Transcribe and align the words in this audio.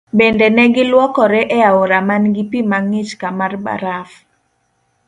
Bende 0.19 0.47
negi 0.57 0.83
luokore 0.91 1.41
e 1.57 1.59
aora 1.69 1.99
man 2.09 2.23
gi 2.35 2.43
pii 2.51 2.69
mang'ich 2.71 3.11
ka 3.21 3.29
mar 3.39 3.53
baraf. 3.65 4.11